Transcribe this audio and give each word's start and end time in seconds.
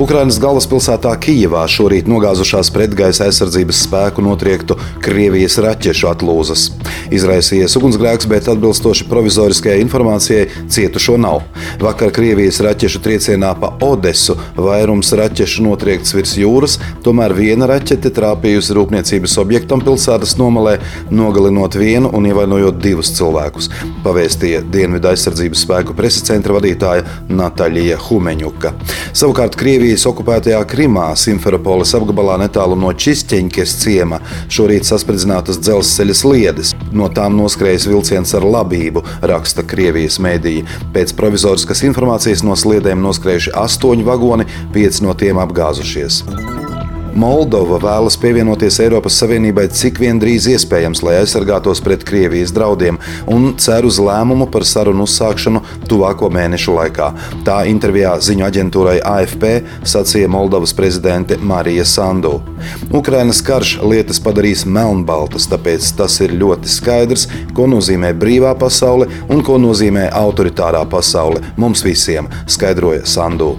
Ukrainas 0.00 0.38
galvaspilsētā 0.40 1.10
Kijivā 1.20 1.60
šorīt 1.68 2.06
nogāzušās 2.08 2.70
pretgaisa 2.72 3.26
aizsardzības 3.26 3.82
spēku 3.84 4.22
notriektu 4.24 4.78
Krievijas 5.04 5.58
raķešu 5.60 6.06
atlūzas. 6.08 6.62
Izraisījies 7.12 7.74
ugunsgrēks, 7.76 8.24
bet 8.30 8.48
atbilstoši 8.48 9.04
provizoriskajai 9.10 9.82
informācijai 9.84 10.46
cietušo 10.72 11.18
nav. 11.20 11.42
Vakar 11.84 12.14
Krievijas 12.16 12.62
raķešu 12.64 13.02
triecienā 13.04 13.50
pa 13.60 13.74
Odesu 13.84 14.38
vairums 14.56 15.12
raķešu 15.20 15.66
notriekts 15.66 16.16
virs 16.16 16.32
jūras, 16.40 16.78
tomēr 17.04 17.36
viena 17.36 17.68
raķete 17.68 18.14
trāpījusi 18.16 18.78
rūpniecības 18.80 19.36
objektam 19.44 19.84
pilsētas 19.84 20.38
nomalē, 20.40 20.78
nogalinot 21.12 21.76
vienu 21.76 22.08
un 22.16 22.30
ievainojot 22.30 22.80
divus 22.80 23.12
cilvēkus, 23.20 23.68
pavēstīja 24.08 24.64
Dienvidu 24.64 25.12
aizsardzības 25.12 25.66
spēku 25.68 25.98
preses 26.00 26.24
vadītāja 26.24 27.04
Natālija 27.28 28.00
Humeņuka. 28.08 28.72
Savukārt 29.10 29.58
Krievija 29.58 29.80
Krievijas 29.80 30.02
okupētajā 30.10 30.58
Krimā, 30.68 31.06
Simferopolis 31.16 31.94
apgabalā 31.96 32.34
netālu 32.42 32.76
no 32.76 32.92
Čisķeņķes 32.92 33.72
ciema, 33.80 34.20
šorīt 34.52 34.84
saspridzinātas 34.86 35.56
dzelzceļa 35.64 36.16
sliedes. 36.20 36.74
No 36.92 37.08
tām 37.08 37.38
noskrējas 37.40 37.88
vilciens 37.88 38.36
ar 38.36 38.44
labību, 38.44 39.02
raksta 39.32 39.64
Krievijas 39.64 40.20
mēdīja. 40.20 40.68
Pēc 40.92 41.16
provizoriskas 41.16 41.80
informācijas 41.88 42.44
no 42.44 42.54
sliedēm 42.54 43.00
noskrējuši 43.02 43.56
astoņi 43.64 44.06
vagoni, 44.06 44.50
pieci 44.76 45.06
no 45.08 45.16
tiem 45.16 45.40
apgāzušies. 45.42 46.26
Moldova 47.20 47.76
vēlas 47.82 48.14
pievienoties 48.20 48.78
Eiropas 48.80 49.18
Savienībai 49.20 49.66
cik 49.76 49.98
vien 50.00 50.16
drīz 50.22 50.46
iespējams, 50.54 51.02
lai 51.04 51.18
aizsargātos 51.18 51.82
pret 51.84 52.04
Krievijas 52.08 52.52
draudiem, 52.56 52.96
un 53.28 53.50
cer 53.60 53.84
uz 53.84 53.98
lēmumu 54.00 54.46
par 54.52 54.64
sarunu 54.64 55.04
uzsākšanu 55.04 55.60
tuvāko 55.90 56.30
mēnešu 56.32 56.78
laikā. 56.78 57.10
Tā 57.44 57.58
intervijā 57.68 58.14
ziņu 58.24 58.46
aģentūrai 58.48 58.96
AFP 59.04 59.46
sacīja 59.92 60.30
Moldovas 60.32 60.72
prezidente 60.76 61.36
Marija 61.36 61.84
Sandu. 61.84 62.38
Ukrainas 62.88 63.44
karš 63.44 63.76
lietas 63.84 64.22
padarīs 64.24 64.64
melnbaltas, 64.64 65.50
tāpēc 65.52 65.92
tas 66.00 66.16
ir 66.24 66.38
ļoti 66.40 66.72
skaidrs, 66.72 67.28
ko 67.52 67.68
nozīmē 67.68 68.14
brīvā 68.16 68.56
pasaule 68.64 69.10
un 69.28 69.44
ko 69.44 69.60
nozīmē 69.60 70.08
autoritārā 70.24 70.86
pasaule 70.88 71.44
mums 71.60 71.84
visiem, 71.84 72.32
skaidroja 72.48 73.04
Sandu. 73.04 73.58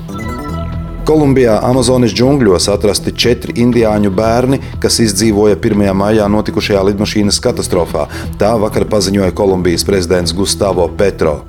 Kolumbijā 1.01 1.55
Amazonas 1.65 2.13
džungļos 2.13 2.67
atrasti 2.69 3.11
četri 3.17 3.55
indiāņu 3.63 4.11
bērni, 4.13 4.59
kas 4.83 4.99
izdzīvoja 5.01 5.57
1. 5.57 5.81
maijā 5.97 6.27
notikušajā 6.29 6.83
lidmašīnas 6.91 7.39
katastrofā. 7.41 8.05
Tā 8.37 8.51
vakar 8.61 8.85
paziņoja 8.91 9.33
Kolumbijas 9.37 9.85
prezidents 9.87 10.35
Gustavo 10.37 10.85
Petro. 10.97 11.39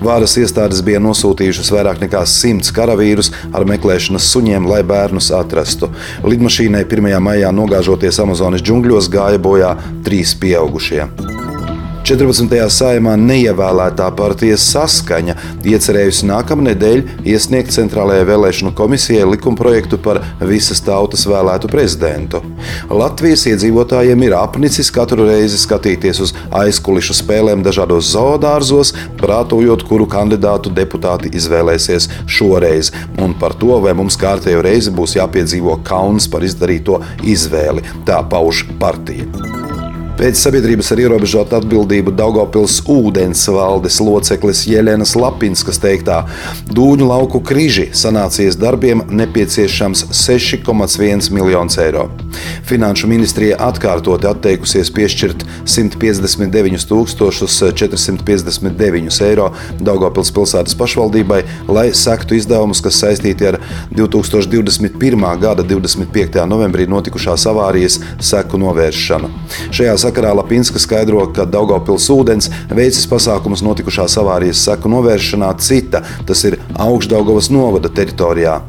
Vāras 0.00 0.38
iestādes 0.40 0.80
bija 0.86 1.02
nosūtījušas 1.04 1.72
vairāk 1.76 2.00
nekā 2.06 2.24
simts 2.30 2.72
karavīrus 2.72 3.34
ar 3.52 3.68
meklēšanas 3.68 4.32
suņiem, 4.32 4.68
lai 4.70 4.82
bērnus 4.86 5.28
atrastu. 5.36 5.92
Lidmašīnai 6.24 6.86
1. 6.88 7.12
maijā 7.20 7.52
nogāžoties 7.52 8.24
Amazonas 8.24 8.64
džungļos 8.64 9.12
gāja 9.12 9.42
bojā 9.42 9.74
trīs 10.08 10.32
pieaugušie. 10.40 11.35
14. 12.06 12.52
saimā 12.70 13.16
neievēlētā 13.18 14.06
partijas 14.14 14.62
saskaņa 14.70 15.34
iecerējusi 15.66 16.28
nākamnedēļ 16.28 17.00
iesniegt 17.26 17.74
Centrālajai 17.74 18.28
vēlēšanu 18.28 18.70
komisijai 18.78 19.24
likumprojektu 19.32 19.98
par 20.04 20.20
visas 20.38 20.84
tautas 20.86 21.26
vēlētu 21.26 21.66
prezidentu. 21.72 22.44
Latvijas 22.94 23.48
iedzīvotājiem 23.50 24.22
ir 24.22 24.36
apnicis 24.38 24.92
katru 24.94 25.26
reizi 25.26 25.58
skatīties 25.58 26.22
uz 26.28 26.36
aizkulišu 26.54 27.18
spēlēm 27.24 27.66
dažādos 27.66 28.12
zoodārzos, 28.14 28.94
prātojot, 29.18 29.82
kuru 29.90 30.06
kandidātu 30.06 30.70
deputāti 30.78 31.34
izvēlēsies 31.34 32.06
šoreiz, 32.30 32.94
un 33.18 33.34
par 33.34 33.58
to, 33.58 33.74
vai 33.82 33.98
mums 33.98 34.14
kārtējo 34.22 34.62
reizi 34.70 34.94
būs 34.94 35.18
jāpiedzīvo 35.18 35.80
kauns 35.90 36.30
par 36.30 36.46
izdarīto 36.46 37.02
izvēli. 37.26 37.82
Tā 38.06 38.22
pauž 38.30 38.62
partija. 38.78 39.55
Pēc 40.16 40.38
sabiedrības 40.40 40.88
ar 40.94 41.00
ierobežotu 41.02 41.58
atbildību 41.58 42.14
Daugopils 42.16 42.78
ūdens 42.88 43.42
valdes 43.52 43.98
loceklis 44.00 44.62
Jēlēnas 44.64 45.10
Lapinskas 45.20 45.76
teiktā, 45.82 46.22
Dūņu 46.72 47.04
lauku 47.10 47.42
križi 47.44 47.90
sanācijas 47.92 48.56
darbiem 48.56 49.02
nepieciešams 49.12 50.06
6,1 50.16 51.28
miljonus 51.36 51.76
eiro. 51.84 52.06
Finanšu 52.64 53.10
ministrija 53.10 53.58
atkārtoti 53.66 54.30
atteikusies 54.30 54.88
piešķirt 54.96 55.44
159 55.68 56.88
459 57.76 59.20
eiro 59.28 59.50
Daugopils 59.76 60.32
pilsētas 60.32 60.80
pašvaldībai, 60.80 61.42
lai 61.68 61.90
sektu 61.92 62.40
izdevumus, 62.40 62.80
kas 62.80 63.02
saistīti 63.04 63.50
ar 63.52 63.60
2021. 63.92 65.28
gada 65.44 65.68
25. 65.76 66.40
novembrī 66.48 66.88
notikušās 66.88 67.44
avārijas 67.52 68.00
seku 68.32 68.64
novēršanu. 68.64 69.32
Šajā 69.76 70.05
sakarā 70.06 70.32
Lapinska 70.36 70.78
skaidro, 70.78 71.24
ka 71.34 71.46
Daugopils 71.50 72.06
ūdens 72.12 72.48
veicis 72.70 73.06
pasākumus 73.10 73.62
notikušās 73.66 74.14
avārijas 74.20 74.62
seku 74.68 74.90
novēršanā 74.92 75.48
cita, 75.62 76.02
tas 76.28 76.44
ir 76.46 76.58
Augstdaugavas 76.82 77.48
novada 77.50 77.90
teritorijā. 77.90 78.60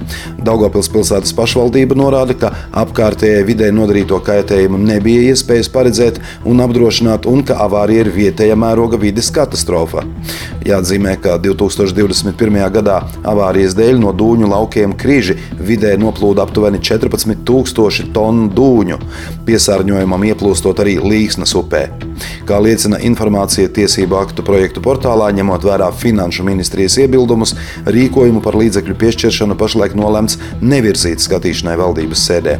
Daugopils 0.42 0.90
pilsētas 0.94 1.36
pašvaldība 1.38 1.98
norāda, 2.00 2.38
ka 2.40 2.52
apkārtējai 2.82 3.44
vidē 3.48 3.70
nodarīto 3.76 4.20
kaitējumu 4.26 4.80
nebija 4.82 5.28
iespējas 5.34 5.70
paredzēt 5.74 6.22
un 6.48 6.64
apdrošināt, 6.66 7.28
un 7.30 7.44
ka 7.46 7.60
avārija 7.68 8.06
ir 8.08 8.12
vietēja 8.16 8.58
mēroga 8.58 9.00
vides 9.02 9.30
katastrofa. 9.34 10.06
Jāatzīmē, 10.68 11.16
ka 11.24 11.38
2021. 11.44 12.60
gadā 12.74 12.98
avārijas 13.28 13.78
dēļ 13.78 14.02
no 14.02 14.14
dūņu 14.16 14.50
laukiem 14.52 14.96
Krīži 14.98 15.38
vidē 15.62 15.94
noplūda 16.02 16.48
aptuveni 16.48 16.82
14,000 16.84 18.12
tonu 18.16 18.50
dūņu, 18.58 19.00
piesārņojumam 19.48 20.28
ieplūstot 20.32 20.82
arī 20.84 20.98
līdzi 21.04 21.27
Līksnas 21.28 21.52
upē. 21.60 21.82
Kā 22.48 22.56
liecina 22.64 23.02
informācija 23.04 23.68
tiesību 23.76 24.16
aktu 24.16 24.46
projektu 24.48 24.80
portālā, 24.84 25.28
ņemot 25.36 25.66
vērā 25.68 25.90
Finanšu 25.92 26.46
ministrijas 26.48 26.96
iebildumus, 27.04 27.52
rīkojumu 27.84 28.40
par 28.46 28.56
līdzekļu 28.56 28.96
piešķiršanu 29.02 29.58
pašlaik 29.60 29.98
nolemts 30.00 30.38
nevirzīt 30.64 31.20
skatīšanai 31.26 31.76
valdības 31.82 32.24
sēdē. 32.30 32.56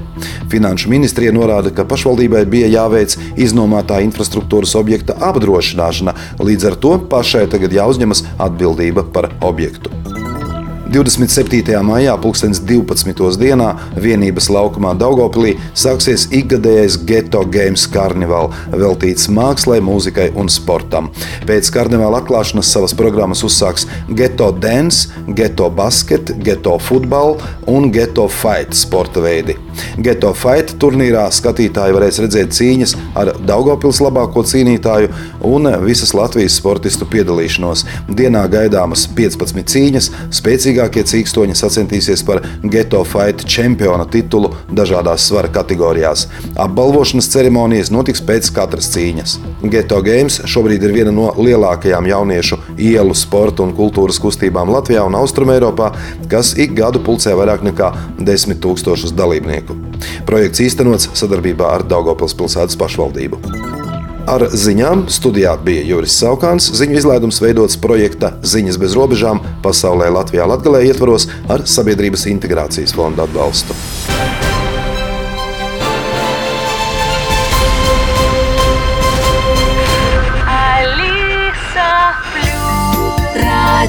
Finanšu 0.52 0.92
ministrija 0.92 1.32
norāda, 1.32 1.72
ka 1.72 1.88
pašvaldībai 1.88 2.44
bija 2.52 2.68
jāveic 2.74 3.16
iznomātā 3.40 4.02
infrastruktūras 4.04 4.76
objekta 4.76 5.16
apdrošināšana, 5.30 6.18
līdz 6.44 6.68
ar 6.74 6.78
to 6.84 6.98
pašai 7.08 7.48
tagad 7.48 7.80
jāuzņemas 7.80 8.26
atbildība 8.36 9.08
par 9.16 9.32
objektu. 9.40 9.96
27. 10.88 11.76
maijā, 11.84 12.14
2012. 12.22 13.36
dienā 13.42 13.74
vienības 14.00 14.48
laukumā 14.54 14.94
Daugopilī 14.98 15.56
sāksies 15.76 16.28
ikgadējais 16.36 17.00
Geto 17.10 17.44
Games 17.52 17.84
karnevāls, 17.92 18.56
veltīts 18.72 19.28
mākslai, 19.34 19.82
mūzikai 19.84 20.30
un 20.40 20.52
sportam. 20.52 21.12
Pēc 21.50 21.72
karnevāla 21.76 22.24
atklāšanas 22.24 22.72
savas 22.72 22.96
programmas 22.98 23.44
uzsāks 23.48 23.88
Geto 24.08 24.54
Dance, 24.56 25.12
Geto 25.28 25.70
Basket, 25.70 26.38
Geto 26.44 26.78
Football 26.80 27.38
un 27.68 27.92
Geto 27.92 28.30
Fight 28.32 28.78
sporta 28.78 29.24
veidi. 29.24 29.67
Geto 30.04 30.34
Fight 30.38 30.76
turnīrā 30.82 31.26
skatītāji 31.34 31.96
varēs 31.96 32.20
redzēt 32.24 32.56
cīņas 32.58 32.96
ar 33.18 33.34
Daugopils 33.48 34.02
labāko 34.04 34.44
cīnītāju 34.48 35.12
un 35.48 35.70
visas 35.84 36.14
Latvijas 36.18 36.58
sportistu 36.60 37.08
piedalīšanos. 37.10 37.86
Dienā 38.18 38.44
gaidāmas 38.52 39.08
15 39.18 39.74
cīņas, 39.74 40.10
spēcīgākie 40.40 41.06
cīkstoņi 41.08 41.58
sacensties 41.58 42.24
par 42.28 42.44
Geto 42.64 43.04
Fight 43.08 43.46
čempiona 43.48 44.08
titulu 44.12 44.54
dažādās 44.72 45.28
svara 45.30 45.52
kategorijās. 45.54 46.28
Apbalvošanas 46.58 47.32
ceremonijas 47.34 47.94
notiks 47.94 48.24
pēc 48.26 48.52
katras 48.56 48.92
cīņas. 48.96 49.38
Geto 49.64 50.02
Games 50.06 50.42
šobrīd 50.46 50.84
ir 50.86 50.94
viena 50.94 51.12
no 51.14 51.32
lielākajām 51.38 52.06
jauniešu 52.12 52.60
ielu 52.78 53.16
sporta 53.18 53.66
un 53.66 53.74
kultūras 53.78 54.20
kustībām 54.22 54.70
Latvijā 54.70 55.02
un 55.08 55.18
Austrumēropā, 55.18 55.90
kas 56.30 56.54
ik 56.62 56.76
gadu 56.78 57.02
pulcē 57.04 57.34
vairāk 57.40 57.66
nekā 57.66 57.92
10 58.20 58.62
000 58.62 59.18
dalībnieku. 59.18 59.78
Projekts 60.30 60.62
īstenots 60.62 61.10
sadarbībā 61.18 61.74
ar 61.74 61.88
Daugopils 61.90 62.38
pilsētas 62.38 62.78
pašvaldību. 62.78 63.42
Ar 64.28 64.44
ziņām 64.52 65.06
studijā 65.08 65.54
bija 65.64 65.86
Juris 65.88 66.18
Saukāns. 66.20 66.68
Ziņu 66.76 66.98
izlaidums 67.00 67.40
veidots 67.40 67.80
projekta 67.80 68.34
Ziņas 68.44 68.78
bez 68.82 68.98
robežām 69.00 69.40
pasaulē 69.64 70.12
Latvijā 70.12 70.50
Latgalē 70.52 70.84
ietvaros 70.90 71.30
ar 71.48 71.64
Sabiedrības 71.64 72.28
integrācijas 72.36 72.96
fonda 72.98 73.24
atbalstu. 73.24 73.78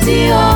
Alisa 0.08 0.16
Plus 0.16 0.28
Radio 0.28 0.47